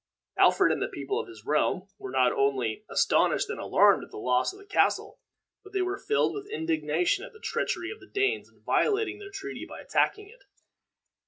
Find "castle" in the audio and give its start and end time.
4.65-5.19